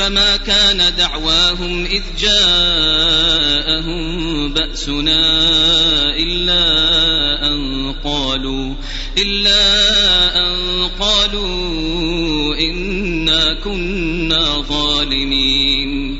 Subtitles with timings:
[0.00, 4.02] فما كان دعواهم إذ جاءهم
[4.52, 5.20] بأسنا
[6.16, 6.62] إلا
[7.46, 8.74] أن قالوا
[9.18, 9.62] إلا
[10.46, 16.19] أن قالوا إنا كنا ظالمين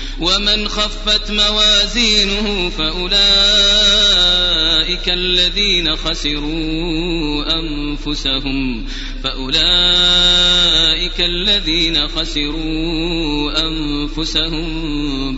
[0.21, 3.21] ومن خفت موازينه فأولئك
[5.09, 8.85] الذين خسروا أنفسهم
[9.23, 9.61] فأولئك
[11.21, 14.67] الذين خسروا أنفسهم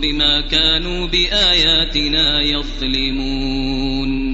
[0.00, 4.33] بما كانوا بآياتنا يظلمون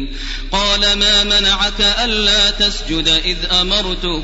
[0.51, 4.23] قال ما منعك ألا تسجد إذ أمرتك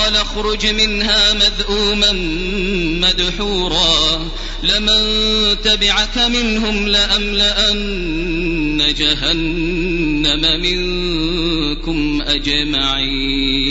[0.00, 2.12] قال اخرج منها مذءوما
[3.08, 4.28] مدحورا
[4.62, 5.00] لمن
[5.64, 8.14] تبعك منهم لأملأن
[8.98, 13.70] جهنم منكم أجمعين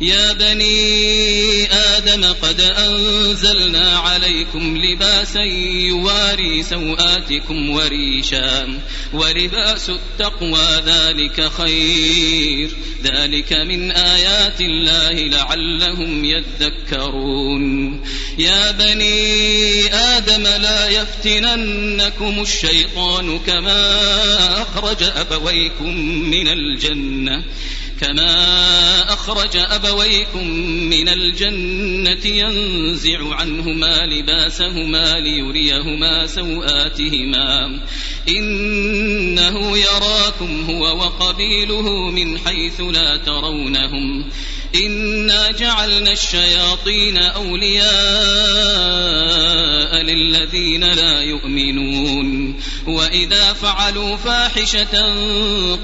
[0.00, 5.40] يا بني آدم قد أنزلنا عليكم لباسا
[5.88, 8.80] يواري سوآتكم وريشا
[9.12, 12.70] ولباس التقوى ذلك خير.
[13.04, 18.00] ذلك من آيات الله لعلهم يذكرون.
[18.38, 23.82] يا بني آدم لا يفتننكم الشيطان كما
[24.62, 25.96] أخرج أبويكم
[26.30, 27.44] من الجنة.
[28.00, 30.46] كما أخرج أبويكم
[30.90, 37.80] من الجنة ينزع عنهما لباسهما ليريهما سوآتهما
[38.28, 44.24] إنه يراكم هو وقبيله من حيث لا ترونهم.
[44.74, 47.84] إنا جعلنا الشياطين أولياء
[50.02, 52.54] للذين لا يؤمنون.
[52.86, 55.14] وإذا فعلوا فاحشة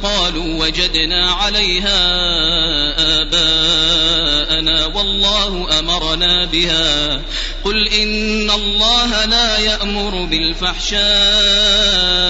[0.03, 2.01] قالوا وجدنا عليها
[3.23, 7.23] آباءنا والله أمرنا بها.
[7.65, 12.30] قل إن الله لا يأمر بالفحشاء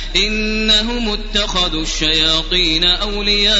[0.15, 3.57] إنهم اتخذوا الشياطين أولياء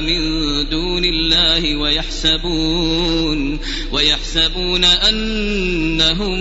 [0.00, 0.20] من
[0.68, 3.60] دون الله ويحسبون
[3.92, 6.38] ويحسبون أنهم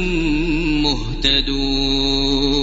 [0.83, 2.62] مهتدون.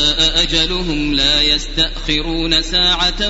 [0.41, 3.29] أجلهم لا يستأخرون ساعة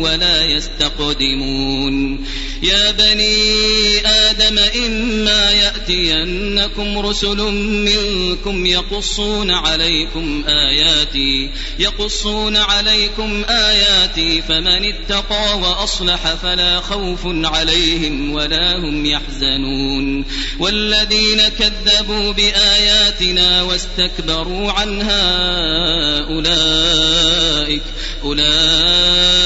[0.00, 2.24] ولا يستقدمون
[2.62, 15.58] يا بني آدم إما يأتينكم رسل منكم يقصون عليكم آياتي يقصون عليكم آياتي فمن اتقى
[15.58, 20.24] وأصلح فلا خوف عليهم ولا هم يحزنون.
[20.58, 25.26] والذين كذبوا بآياتنا واستكبروا عنها
[26.28, 27.82] أولئك
[28.24, 29.45] أولئك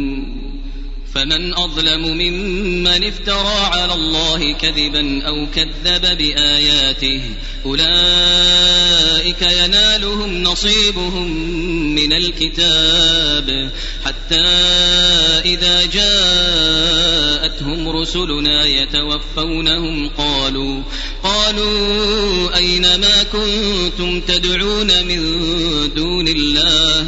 [1.21, 7.21] فمن أظلم ممن افترى على الله كذبا أو كذب بآياته
[7.65, 11.31] أولئك ينالهم نصيبهم
[11.95, 13.71] من الكتاب
[14.05, 14.45] حتى
[15.45, 17.09] إذا جاءتهم
[17.89, 20.83] رسلنا يتوفونهم قالوا
[21.23, 25.19] قالوا أين ما كنتم تدعون من
[25.95, 27.07] دون الله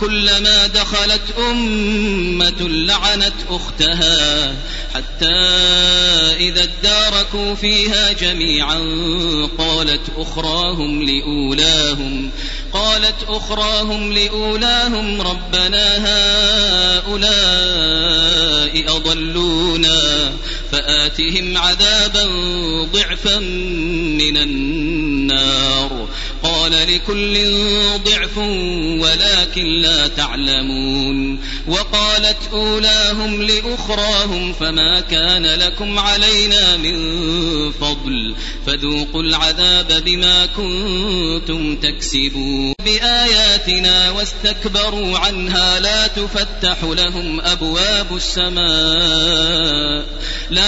[0.00, 4.54] كلما دخلت أمة لعنت أختها
[4.94, 5.34] حتى
[6.36, 8.78] إذا اداركوا فيها جميعا
[9.58, 12.30] قالت أخراهم لأولاهم
[12.72, 15.96] قالت أخراهم لأولاهم ربنا
[17.08, 17.28] هؤلاء
[18.96, 20.32] أضلونا.
[20.78, 22.24] فآتهم عذابا
[22.92, 23.38] ضعفا
[24.18, 26.08] من النار.
[26.42, 27.38] قال لكل
[28.04, 28.38] ضعف
[29.02, 31.40] ولكن لا تعلمون.
[31.68, 36.98] وقالت أولاهم لأخراهم فما كان لكم علينا من
[37.72, 38.34] فضل.
[38.66, 42.72] فذوقوا العذاب بما كنتم تكسبون.
[42.84, 50.18] بآياتنا واستكبروا عنها لا تفتح لهم أبواب السماء.
[50.50, 50.67] لا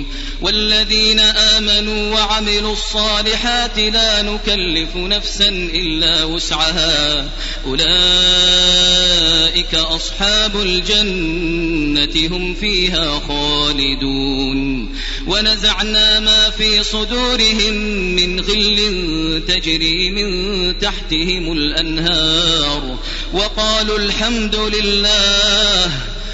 [0.41, 7.29] والذين آمنوا وعملوا الصالحات لا نكلف نفسا إلا وسعها.
[7.65, 7.91] أولئك
[9.75, 14.89] أصحاب الجنة هم فيها خالدون.
[15.27, 17.73] ونزعنا ما في صدورهم
[18.15, 22.97] من غل تجري من تحتهم الأنهار.
[23.33, 25.91] وقالوا الحمد لله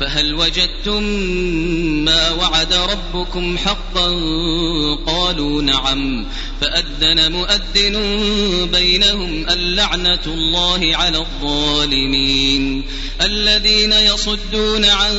[0.00, 1.02] فهل وجدتم
[2.04, 4.08] ما وعد ربكم حقا
[5.06, 6.26] قالوا نعم
[6.60, 7.96] فأذن مؤذن
[8.72, 12.84] بينهم اللعنة الله على الظالمين
[13.22, 15.14] الذين يصدون عن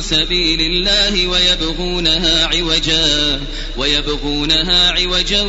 [0.00, 3.40] سبيل الله ويبغونها عوجا
[3.76, 5.42] ويبغونها عوجا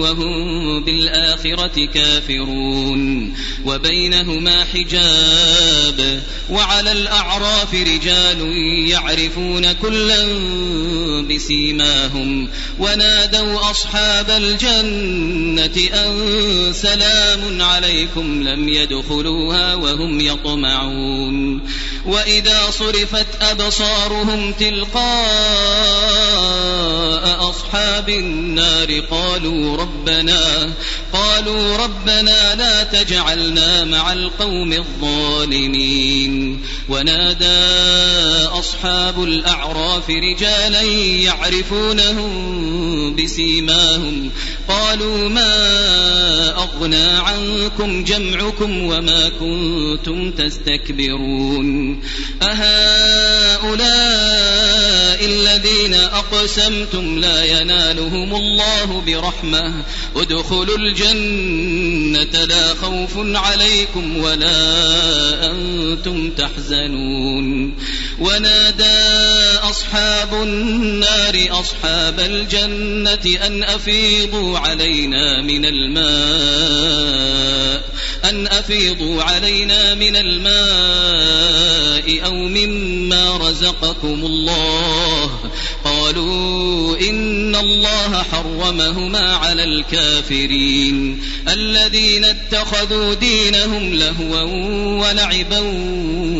[0.00, 8.40] وهم بالآخرة كافرون وبينهما حجاب وعلى الأعراف رجال
[8.88, 10.26] يعرفون كلا
[11.30, 21.60] بسيماهم ونادوا أصحاب الجنة أن سلام عليكم لم يدخلوها وهم يطمعون
[22.06, 25.08] وإذا صرفت أبصارهم تلقاء
[27.50, 30.74] أصحاب النار قالوا ربنا
[31.12, 37.77] قالوا ربنا لا تجعلنا مع القوم الظالمين ونادى
[38.58, 40.82] أصحاب الأعراف رجالا
[41.22, 42.28] يعرفونهم
[43.16, 44.30] بسيماهم.
[44.68, 45.48] قالوا ما
[46.56, 52.00] أغنى عنكم جمعكم وما كنتم تستكبرون.
[52.42, 53.78] أهؤلاء
[55.24, 59.84] الذين أقسمتم لا ينالهم الله برحمة.
[60.16, 64.56] ادخلوا الجنة لا خوف عليكم ولا
[65.50, 67.67] أنتم تحزنون.
[68.18, 77.08] ونادى أصحاب النار أصحاب الجنة أن أفيضوا علينا من الماء
[78.24, 85.30] أن أفيضوا علينا من الماء أو مما رزقكم الله.
[85.84, 91.22] قالوا إن الله حرمهما على الكافرين.
[91.48, 94.42] الذين اتخذوا دينهم لهوا
[95.08, 95.58] ولعبا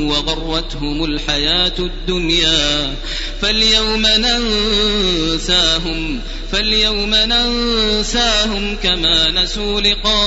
[0.09, 2.97] وغرتهم الحياة الدنيا.
[3.43, 6.21] فاليوم ننساهم
[6.53, 10.19] فاليوم ننساهم كما نسوا لقاء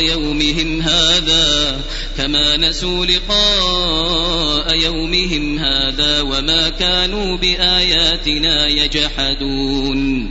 [0.00, 1.80] يومهم هذا
[2.16, 10.30] كما نسوا لقاء يومهم هذا وما كانوا بآياتنا يجحدون.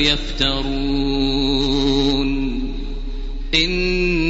[0.00, 1.50] يفترون.
[3.54, 4.29] إن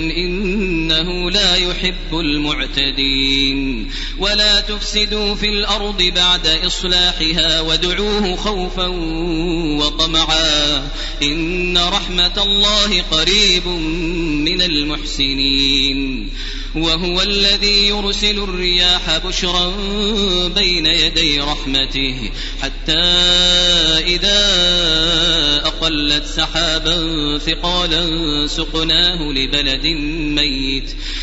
[0.09, 3.91] إنه لا يحب المعتدين.
[4.17, 8.87] ولا تفسدوا في الأرض بعد إصلاحها وادعوه خوفا
[9.77, 10.89] وطمعا.
[11.23, 13.67] إن رحمة الله قريب
[14.47, 16.29] من المحسنين.
[16.75, 19.73] وهو الذي يرسل الرياح بشرا
[20.47, 22.31] بين يدي رحمته
[22.61, 22.99] حتى
[24.07, 24.41] إذا
[25.81, 26.97] أقلت سحابا
[27.37, 28.03] ثقالا
[28.47, 29.87] سقناه لبلد
[30.35, 30.95] ميت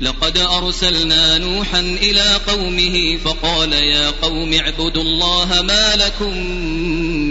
[0.00, 6.38] لقد أرسلنا نوحا إلى قومه فقال يا قوم اعبدوا الله ما لكم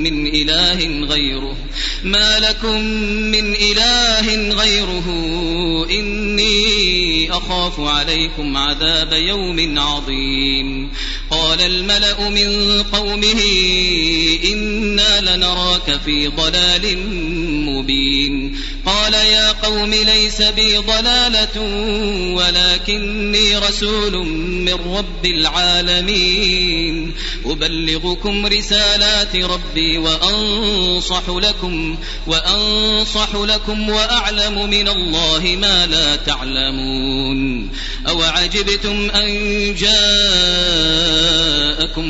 [0.04, 1.58] من إله غيره
[2.04, 2.82] ما لكم
[3.32, 5.06] من إله غيره
[5.90, 10.92] إني أخاف عليكم عذاب يوم عظيم
[11.30, 13.42] قال الملأ من قومه
[14.46, 16.98] إنا لنراك في ضلال
[17.66, 21.62] مبين قال يا قوم ليس بي ضلالة
[22.64, 27.14] ولكني رسول من رب العالمين.
[27.46, 31.98] أبلغكم رسالات ربي وأنصح لكم
[32.28, 37.70] وأنصح لكم وأعلم من الله ما لا تعلمون.
[38.08, 39.30] أوعجبتم أن
[39.76, 39.94] جاءكم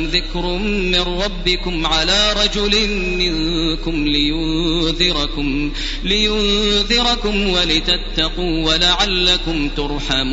[0.05, 2.87] ذكر من ربكم على رجل
[3.17, 5.71] منكم لينذركم
[6.03, 10.32] لينذركم ولتتقوا ولعلكم ترحمون.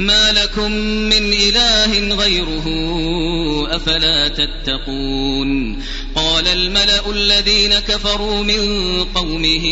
[0.00, 0.72] ما لكم
[1.12, 2.66] من إله غيره
[3.76, 5.82] أفلا تتقون
[6.14, 8.60] قال الملأ الذين كفروا من
[9.04, 9.64] قومه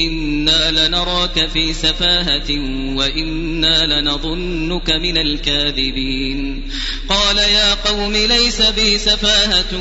[0.00, 2.50] إنا لنراك في سفاهة
[2.96, 6.62] وإنا لنظنك من الكاذبين
[7.08, 9.72] قال يا قوم ليس بي سفاهة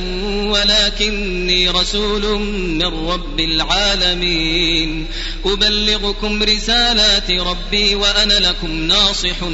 [0.52, 5.08] ولكني رسول من رب العالمين
[5.46, 9.44] أبلغكم رسالات ربي وأنا لكم ناصح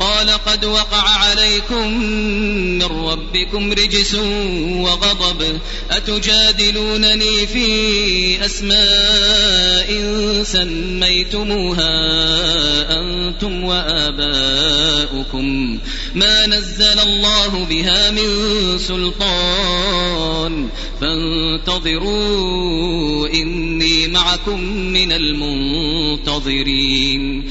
[0.00, 2.00] قال قد وقع عليكم
[2.78, 4.14] من ربكم رجس
[4.70, 5.58] وغضب.
[5.90, 9.90] أتجادلونني في أسماء
[10.42, 11.90] سميتموها
[13.00, 15.78] أنتم وآباؤكم.
[16.14, 18.28] ما نزل الله بها من
[18.78, 20.68] سلطان.
[21.00, 27.50] فانتظروا إني معكم من المنتظرين.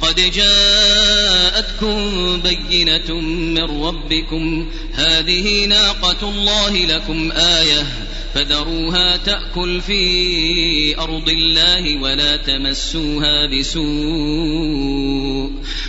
[0.00, 1.96] قد جاءتكم
[2.40, 4.68] بينة من ربكم.
[4.94, 7.86] هذه ناقة الله لكم آية.
[8.34, 13.88] فذروها تأكل في أرض الله ولا تمسوها بسوء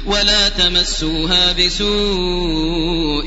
[0.05, 3.25] ولا تمسوها بسوء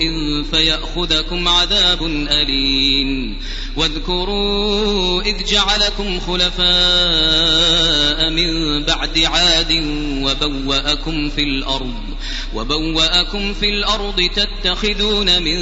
[0.51, 3.39] فيأخذكم عذاب أليم.
[3.77, 6.63] واذكروا إذ جعلكم خلفاء
[8.31, 8.72] من
[9.03, 9.73] بعد عاد
[10.23, 11.95] وبوأكم في الأرض
[12.55, 15.59] وبوأكم في الأرض تتخذون من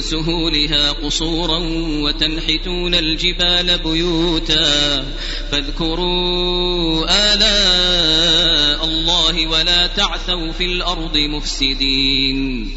[0.00, 1.58] سهولها قصورا
[2.02, 5.04] وتنحتون الجبال بيوتا
[5.50, 12.70] فاذكروا آلاء الله ولا تعثوا في الأرض مفسدين.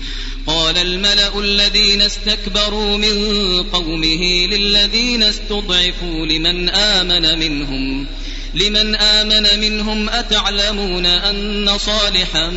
[0.48, 3.16] قال الملأ الذين استكبروا من
[3.64, 8.08] قومه للذين استضعفوا لمن آمن منهم
[8.54, 12.50] لمن آمن منهم أتعلمون أن صالحا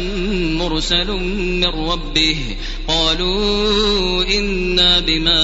[0.58, 2.36] مرسل من ربه
[2.88, 5.42] قالوا إنا بما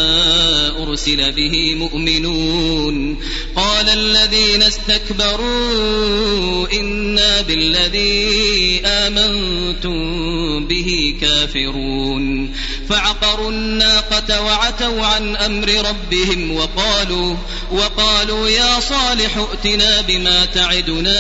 [0.83, 3.17] أرسل به مؤمنون
[3.57, 5.93] قال الذين استكبروا
[6.73, 10.01] إنا بالذي آمنتم
[10.67, 12.55] به كافرون
[12.91, 17.37] فعقروا الناقة وعتوا عن أمر ربهم وقالوا
[17.73, 21.19] وقالوا يا صالح ائتنا بما تعدنا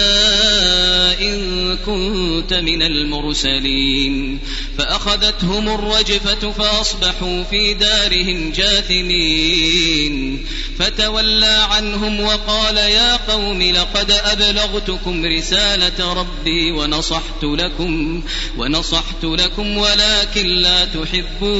[1.20, 4.38] إن كنت من المرسلين
[4.78, 10.46] فأخذتهم الرجفة فأصبحوا في دارهم جاثمين
[10.78, 18.22] فتولى عنهم وقال يا قوم لقد أبلغتكم رسالة ربي ونصحت لكم
[18.58, 21.59] ونصحت لكم ولكن لا تحبون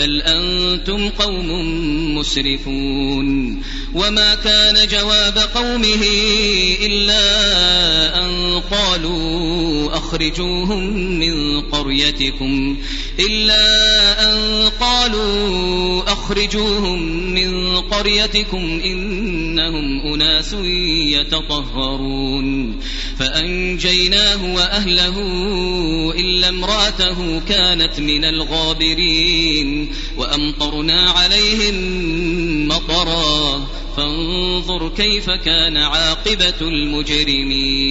[0.00, 1.48] بل أنتم قوم
[2.14, 3.62] مسرفون
[3.94, 6.04] وما كان جواب قومه
[6.82, 7.20] إلا
[8.24, 12.76] أن قالوا أخرجوهم من قريتكم
[13.18, 13.62] إلا
[14.32, 17.02] أن قالوا أخرجوهم
[17.34, 18.80] من قريتكم
[19.60, 20.52] إنهم أناس
[21.12, 22.80] يتطهرون
[23.18, 25.16] فأنجيناه وأهله
[26.18, 31.74] إلا امرأته كانت من الغابرين وأمطرنا عليهم
[32.68, 37.90] مطرا فانظر كيف كان عاقبة المجرمين.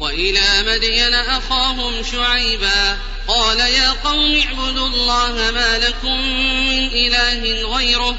[0.00, 6.18] وإلى مدين أخاهم شعيبا قال يا قوم اعبدوا الله ما لكم
[6.68, 8.18] من إله غيره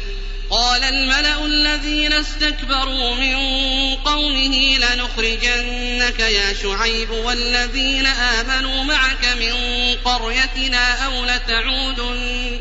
[0.51, 3.35] قال الملأ الذين استكبروا من
[3.95, 9.53] قومه لنخرجنك يا شعيب والذين آمنوا معك من
[10.05, 12.59] قريتنا أو لتعودن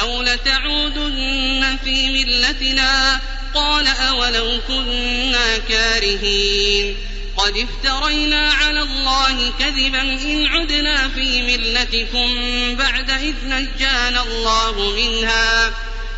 [0.00, 3.20] أو لتعودن في ملتنا
[3.54, 6.96] قال أولو كنا كارهين.
[7.36, 12.28] قد افترينا على الله كذبا إن عدنا في ملتكم
[12.76, 15.72] بعد إذ نجانا الله منها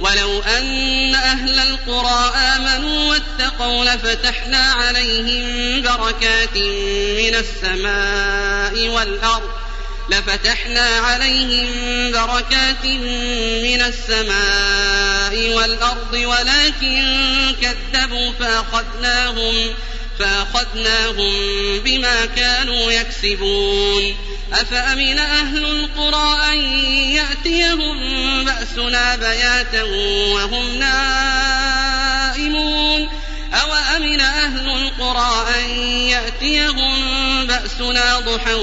[0.00, 6.56] ولو أن أهل القرى آمنوا واتقوا لفتحنا عليهم بركات
[7.16, 9.50] من السماء والأرض
[10.10, 11.66] لفتحنا عليهم
[12.12, 12.84] بركات
[13.64, 19.74] من السماء والأرض ولكن كذبوا فأخذناهم
[20.20, 21.32] فأخذناهم
[21.78, 24.16] بما كانوا يكسبون.
[24.52, 26.58] أفأمن أهل القرى أن
[27.10, 27.96] يأتيهم
[28.44, 29.82] بأسنا بياتا
[30.34, 32.00] وهم نائمون؟
[33.54, 35.70] أوأمن أهل القرى أن
[36.08, 38.54] يأتيهم بأسنا ضحى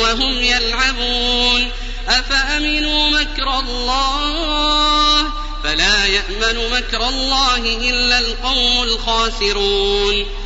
[0.00, 1.70] وهم يلعبون؟
[2.08, 5.32] أفأمنوا مكر الله؟
[5.64, 7.56] فلا يأمن مكر الله
[7.90, 10.45] إلا القوم الخاسرون.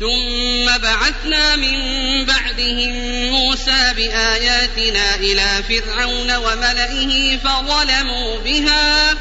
[0.00, 1.74] ثم بعثنا من
[2.24, 2.94] بعدهم
[3.30, 9.14] موسى بآياتنا إلى فرعون وملئه فظلموا بها.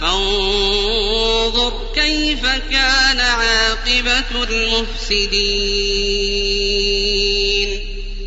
[0.00, 5.42] فانظر كيف كان عاقبة المفسدين.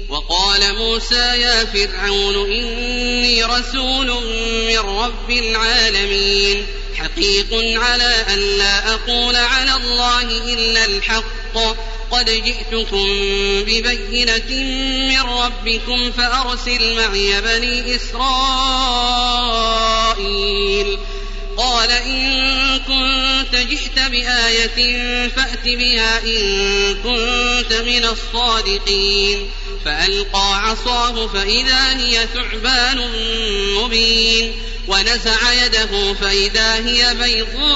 [0.10, 4.24] وقال موسى يا فرعون إني رسول
[4.68, 6.66] من رب العالمين.
[6.96, 11.85] حقيق على أن لا أقول على الله إلا الحق.
[12.12, 13.08] قد جئتكم
[13.64, 14.52] ببينة
[15.10, 18.26] من ربكم فأرسل معي بني إسرائيل.
[21.58, 29.50] قال إن كنت جئت بآية فأت بها إن كنت من الصادقين.
[29.86, 33.12] فألقى عصاه فإذا هي ثعبان
[33.78, 34.54] مبين.
[34.88, 37.76] ونزع يده فإذا هي بيضاء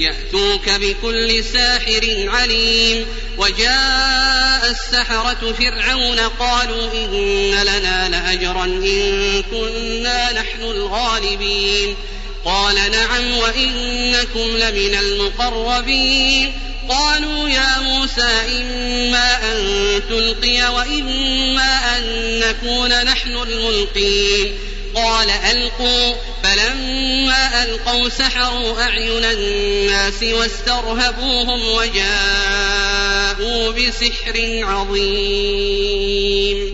[0.00, 3.06] يأتوك بكل ساحر عليم
[3.38, 11.96] وجاء السحرة فرعون قالوا إن لنا لأجرا إن كنا نحن الغالبين
[12.44, 16.52] قال نعم وإنكم لمن المقربين
[16.88, 22.04] قالوا يا موسى إما أن تلقي وإما أن
[22.40, 26.14] نكون نحن الملقين قال ألقوا.
[26.42, 36.72] فلما ألقوا سحروا أعين الناس واسترهبوهم وجاءوا بسحر عظيم.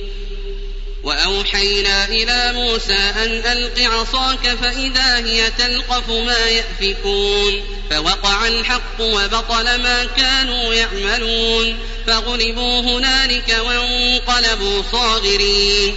[1.05, 7.63] وأوحينا إلى موسى أن ألق عصاك فإذا هي تلقف ما يأفكون.
[7.91, 11.79] فوقع الحق وبطل ما كانوا يعملون.
[12.07, 15.97] فغلبوا هنالك وانقلبوا صاغرين.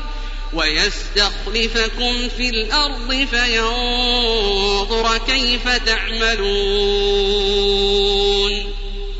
[0.53, 7.41] ويستخلفكم في الأرض فينظر كيف تعملون.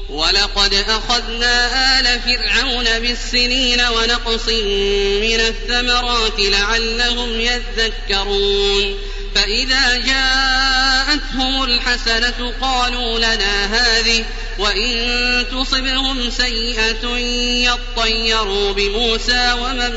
[0.10, 4.48] ولقد أخذنا آل فرعون بالسنين ونقص
[5.22, 8.98] من الثمرات لعلهم يذكرون.
[9.36, 14.26] فإذا جاءتهم الحسنة قالوا لنا هذه
[14.60, 17.18] وإن تصبهم سيئة
[17.72, 19.94] يطيروا بموسى ومن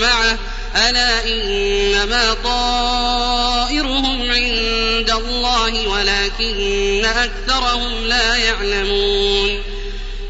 [0.00, 0.38] معه.
[0.76, 9.62] ألا إنما طائرهم عند الله ولكن أكثرهم لا يعلمون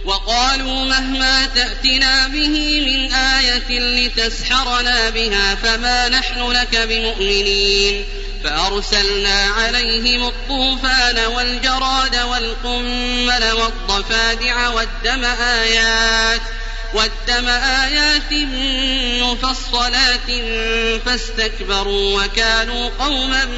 [0.04, 8.04] وقالوا مهما تأتنا به من آية لتسحرنا بها فما نحن لك بمؤمنين
[8.44, 16.40] فأرسلنا عليهم الطوفان والجراد والقمل والضفادع والدم آيات
[16.94, 18.32] والدم آيات
[19.22, 20.30] مفصلات
[21.06, 23.48] فاستكبروا وكانوا قوما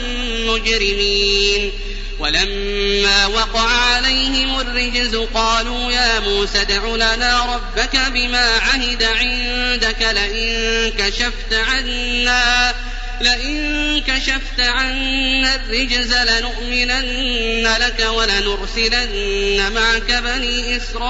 [0.47, 1.73] مجرمين.
[2.19, 11.53] ولما وقع عليهم الرجز قالوا يا موسى ادع لنا ربك بما عهد عندك لئن كشفت
[11.53, 12.75] عنا.
[13.21, 21.03] لئن كشفت عنا الرجز لنؤمنن لك ولنرسلن معك بني إسرائيل.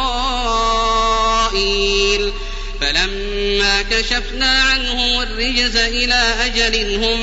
[2.81, 7.21] فلما كشفنا عنهم الرجز إلى أجل هم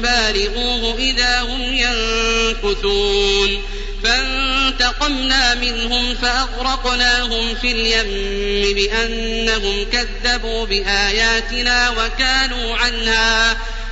[0.00, 3.62] بالغوه إذا هم ينكثون.
[4.04, 13.56] فانتقمنا منهم فأغرقناهم في اليم بأنهم كذبوا بآياتنا وكانوا عنها.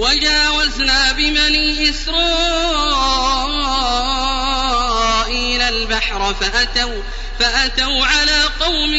[0.00, 2.20] وجاوزنا ببني إسرائيل
[5.62, 7.02] البحر فأتوا
[7.40, 8.94] فأتوا على قوم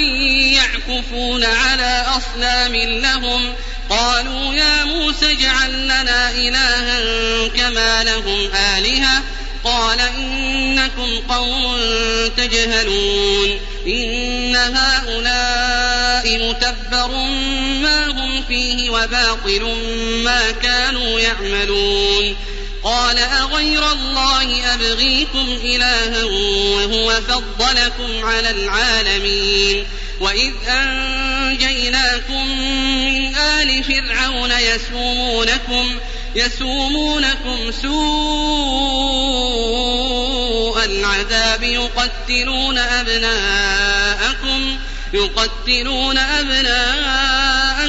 [0.56, 3.54] يعكفون على أصنام لهم.
[3.90, 9.22] قالوا يا موسى اجعل لنا إلها كما لهم آلهة.
[9.64, 11.78] قال إنكم قوم
[12.38, 13.60] تجهلون.
[13.88, 16.81] إن هؤلاء فيه
[18.92, 19.64] وباطل
[20.24, 22.36] ما كانوا يعملون
[22.84, 29.86] قال أغير الله أبغيكم إلها وهو فضلكم على العالمين
[30.20, 32.48] وإذ أنجيناكم
[33.06, 36.00] من آل فرعون يسومونكم
[36.36, 37.92] يسومونكم سوء
[40.86, 44.78] العذاب يقتلون أبناءكم
[45.14, 47.41] يقتلون أبناءكم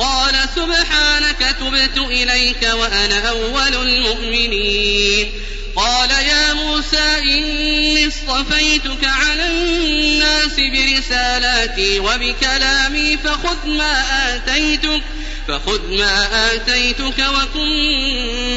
[0.00, 5.32] قال سبحانك تبت إليك وأنا أول المؤمنين.
[5.76, 15.02] قال يا موسى إني اصطفيتك على الناس برسالاتي وبكلامي فخذ ما آتيتك
[15.48, 17.68] فخذ ما آتيتك وكن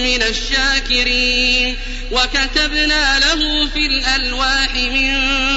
[0.04, 1.78] من الشاكرين.
[2.12, 5.14] وكتبنا له في الألواح من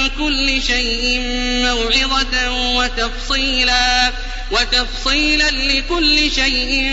[0.08, 1.20] كل شيء
[1.64, 4.12] موعظة وتفصيلا.
[4.50, 6.92] وتفصيلا لكل شيء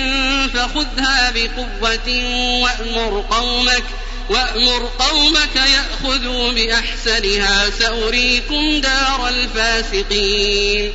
[0.53, 2.09] فخذها بقوة
[2.63, 3.83] وأمر قومك
[4.29, 10.91] وأمر قومك يأخذوا بأحسنها سأريكم دار الفاسقين.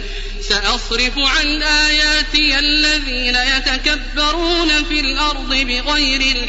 [0.49, 6.49] سأصرف عن آياتي الذين يتكبرون في الأرض بغير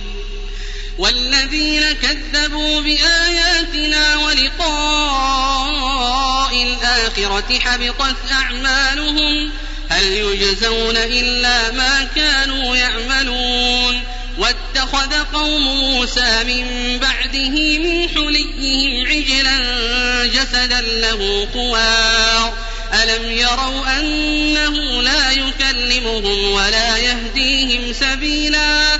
[0.97, 5.73] والذين كذبوا بآياتنا ولقاء
[6.63, 9.51] الآخرة حبطت أعمالهم
[9.89, 14.03] هل يجزون إلا ما كانوا يعملون.
[14.37, 19.59] واتخذ قوم موسى من بعده من حليهم عجلا
[20.25, 22.53] جسدا له خوار
[22.93, 28.99] ألم يروا أنه لا يكلمهم ولا يهديهم سبيلا؟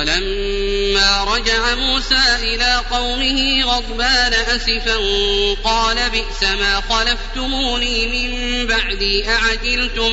[0.00, 4.96] ولما رجع موسى إلى قومه غضبان أسفا
[5.64, 10.12] قال بئس ما خلفتموني من بعدي أعجلتم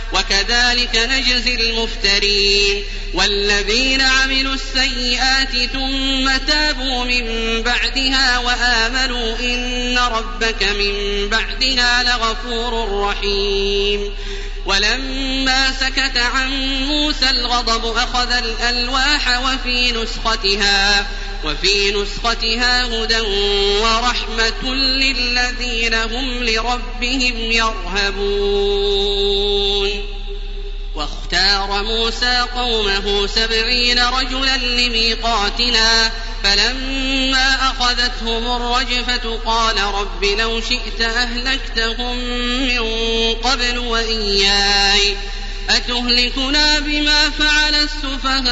[0.13, 2.83] وكذلك نجزي المفترين
[3.13, 7.25] والذين عملوا السيئات ثم تابوا من
[7.61, 14.13] بعدها وآمنوا إن ربك من بعدها لغفور رحيم.
[14.65, 16.49] ولما سكت عن
[16.83, 21.07] موسى الغضب أخذ الألواح وفي نسختها
[21.45, 23.19] وفي نسختها هدى
[23.81, 29.31] ورحمة للذين هم لربهم يرهبون.
[30.95, 36.11] واختار موسى قومه سبعين رجلا لميقاتنا
[36.43, 42.17] فلما أخذتهم الرجفة قال رب لو شئت أهلكتهم
[42.67, 42.81] من
[43.33, 45.17] قبل وإياي
[45.69, 48.51] أتهلكنا بما فعل السفهاء؟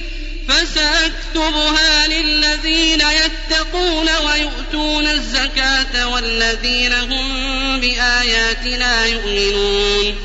[0.51, 10.15] فسأكتبها للذين يتقون ويؤتون الزكاة والذين هم بآياتنا يؤمنون.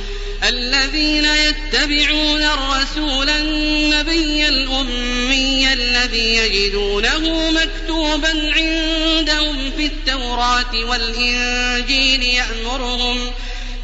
[0.48, 13.32] الذين يتبعون الرسول النبي الأمي الذي يجدونه مكتوبا عندهم في التوراة والإنجيل يأمرهم يأمرهم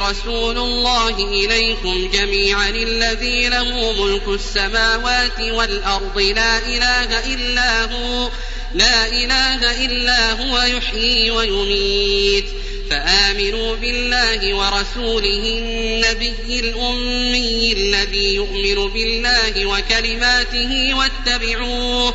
[0.00, 6.18] رسول الله إليكم جميعا الذي له ملك السماوات والأرض.
[6.18, 8.30] لا إله إلا هو
[8.74, 12.44] لا إله إلا هو يحيي ويميت.
[12.90, 22.14] فآمنوا بالله ورسوله النبي الأمي الذي يؤمن بالله وكلماته واتبعوه.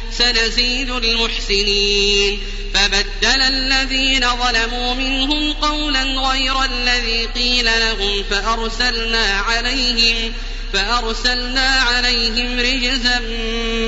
[0.17, 2.39] سنزيد المحسنين.
[2.73, 10.33] فبدل الذين ظلموا منهم قولا غير الذي قيل لهم فأرسلنا عليهم
[10.73, 13.19] فأرسلنا عليهم رجزا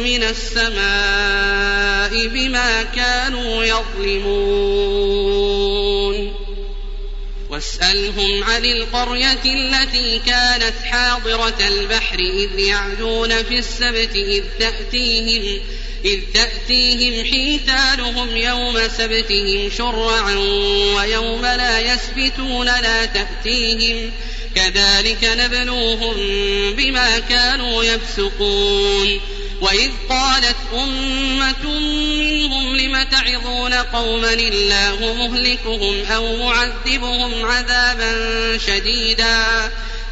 [0.03, 1.47] من السماء
[2.27, 5.23] بما كانوا يظلمون.
[7.49, 15.61] واسألهم عن القرية التي كانت حاضرة البحر إذ يعدون في السبت إذ تأتيهم
[16.05, 20.35] إذ تأتيهم حيتانهم يوم سبتهم شرعا
[20.95, 24.11] ويوم لا يسبتون لا تأتيهم
[24.55, 26.15] كذلك نبلوهم
[26.75, 29.19] بما كانوا يفسقون
[29.61, 39.71] وإذ قالت أمة منهم لم تعظون قوما الله مهلكهم أو معذبهم عذابا شديدا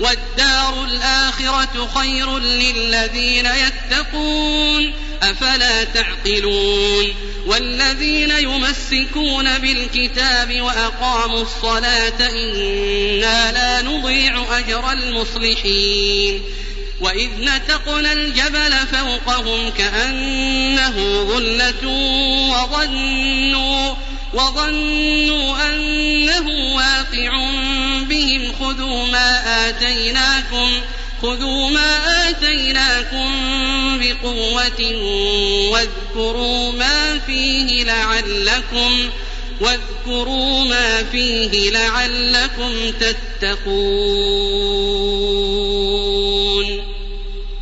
[0.00, 4.92] والدار الآخرة خير للذين يتقون
[5.22, 7.14] أفلا تعقلون؟
[7.46, 16.42] والذين يمسكون بالكتاب وأقاموا الصلاة إنا لا نضيع أجر المصلحين.
[17.00, 21.88] وإذ نتقنا الجبل فوقهم كأنه ظلة
[22.50, 23.94] وظنوا
[24.34, 27.55] وظنوا أنه واقع
[28.66, 30.72] خذوا ما آتيناكم
[31.22, 33.30] خذوا ما آتيناكم
[33.98, 34.80] بقوة
[35.70, 39.10] واذكروا ما فيه لعلكم
[39.60, 43.66] واذكروا ما فيه لعلكم تتقون.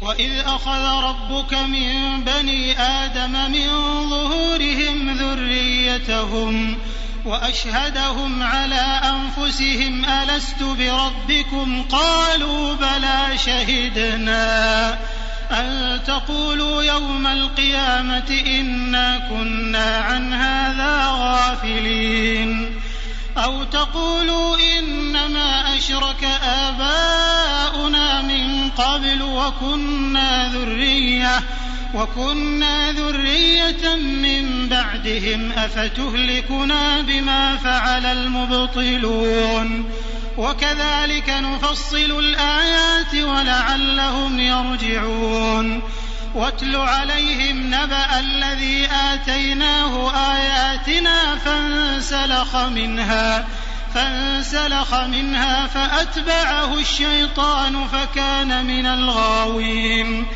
[0.02, 3.68] وإذ أخذ ربك من بني آدم من
[4.10, 6.78] ظهورهم ذريتهم
[7.24, 14.98] وأشهدهم على أنفسهم ألست بربكم؟ قالوا بلى شهدنا.
[15.50, 22.80] أن تقولوا يوم القيامة إنا كنا عن هذا غافلين.
[23.38, 31.40] أو تقولوا إنما أشرك آباؤنا من قبل وكنا ذرية.
[31.94, 39.90] وكنا ذرية من بعدهم أفتهلكنا بما فعل المبطلون.
[40.38, 45.82] وكذلك نفصل الآيات ولعلهم يرجعون.
[46.34, 53.46] واتل عليهم نبأ الذي آتيناه آياتنا فانسلخ منها
[53.94, 60.26] فانسلخ منها فأتبعه الشيطان فكان من الغاوين.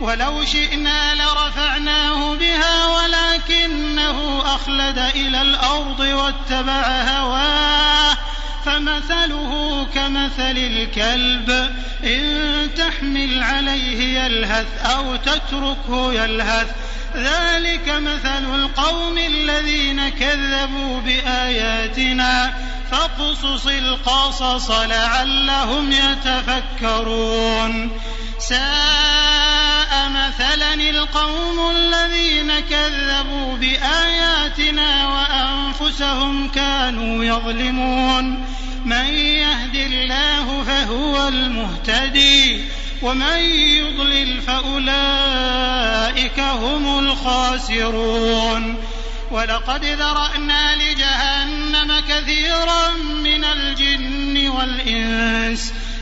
[0.00, 8.16] ولو شئنا لرفعناه بها ولكنه أخلد إلى الأرض واتبع هواه
[8.64, 11.50] فمثله كمثل الكلب
[12.04, 16.66] إن تحمل عليه يلهث أو تتركه يلهث
[17.16, 22.54] ذلك مثل القوم الذين كذبوا بآياتنا
[22.90, 27.90] فاقصص القصص لعلهم يتفكرون
[29.92, 38.46] مثلا القوم الذين كذبوا بآياتنا وأنفسهم كانوا يظلمون.
[38.84, 42.64] من يهد الله فهو المهتدي
[43.02, 48.76] ومن يضلل فأولئك هم الخاسرون.
[49.30, 52.88] ولقد ذرأنا لجهنم كثيرا
[53.24, 55.72] من الجن والإنس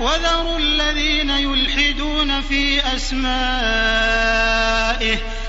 [0.00, 3.20] وذروا الذين يلحدون في أسمائه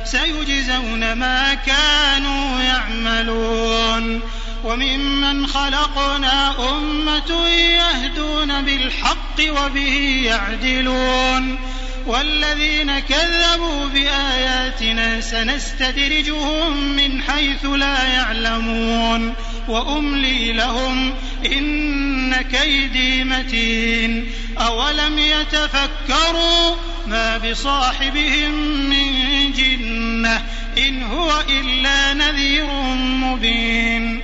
[0.06, 4.22] سيجزون ما كانوا يعملون.
[4.64, 11.60] وممن خلقنا أمة يهدون بالحق وبه يعدلون.
[12.08, 19.34] والذين كذبوا بآياتنا سنستدرجهم من حيث لا يعلمون.
[19.68, 21.14] وأملي لهم
[21.46, 26.76] إن كيدي متين أولم يتفكروا
[27.08, 28.52] ما بصاحبهم
[28.90, 29.12] من
[29.54, 30.44] جنة
[30.78, 34.24] إن هو إلا نذير مبين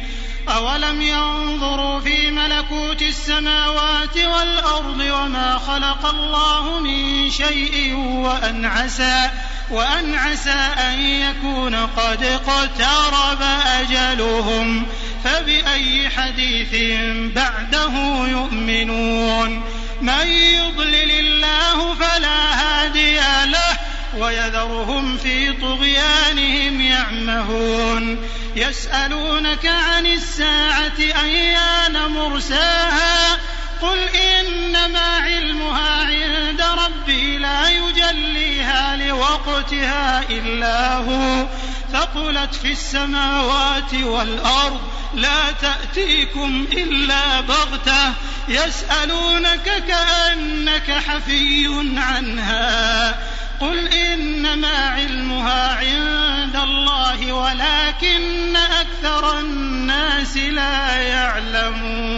[0.50, 9.30] أولم ينظروا في ملكوت السماوات والأرض وما خلق الله من شيء وأن عسى
[9.72, 13.42] وأن عسى أن يكون قد اقترب
[13.80, 14.86] أجلهم
[15.24, 17.02] فبأي حديث
[17.36, 17.94] بعده
[18.28, 19.64] يؤمنون؟
[20.02, 23.78] من يضلل الله فلا هادي له
[24.18, 28.28] ويذرهم في طغيانهم يعمهون.
[28.56, 33.38] يسألونك عن الساعة أيان مرساها؟
[33.82, 41.48] قل إنما علمها عند ربي لا يجليها لوقتها إلا هو.
[41.94, 44.82] ثقلت في السماوات والأرض
[45.14, 48.14] لا تأتيكم إلا بغتة
[48.48, 51.68] يسألونك كأنك حفي
[51.98, 53.16] عنها.
[53.60, 62.18] قل إنما علمها عند الله ولكن أكثر الناس لا يعلمون.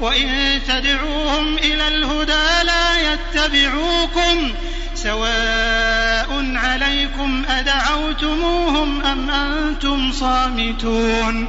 [0.00, 4.54] وإن تدعوهم إلى الهدى لا يتبعوكم
[4.94, 11.48] سواء عليكم أدعوتموهم أم أنتم صامتون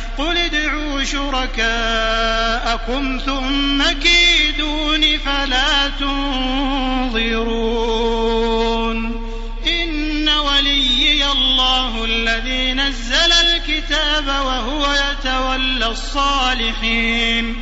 [0.21, 7.61] قل ادعوا شركاءكم ثم كيدون فلا تنظرون.
[9.67, 17.61] إن وليي الله الذي نزل الكتاب وهو يتولى الصالحين.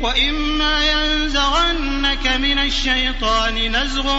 [0.00, 4.12] وإما ينزغنك من الشيطان نزغ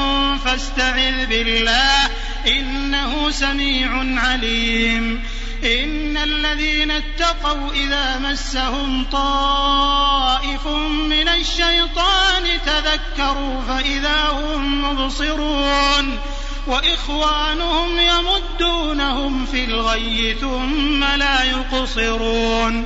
[0.46, 2.10] فاستعذ بالله
[2.48, 5.24] إنه سميع عليم.
[5.64, 10.68] إن الذين اتقوا إذا مسهم طائف
[11.10, 16.20] من الشيطان تذكروا فإذا هم مبصرون.
[16.68, 22.86] وإخوانهم يمدونهم في الغي ثم لا يقصرون.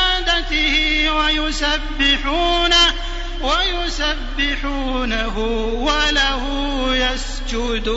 [0.31, 2.93] بِعِبَادَتِهِ وَيُسَبِّحُونَهُ
[3.43, 5.37] وَيُسَبِّحُونَهُ
[5.83, 6.43] وَلَهُ
[6.95, 7.91] يَسْجُدُونَ.